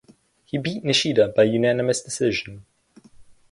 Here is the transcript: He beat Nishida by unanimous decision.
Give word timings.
He 0.45 0.57
beat 0.57 0.83
Nishida 0.83 1.27
by 1.27 1.43
unanimous 1.43 2.01
decision. 2.01 2.65